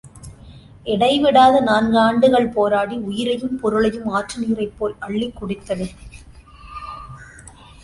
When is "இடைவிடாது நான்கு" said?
0.85-1.99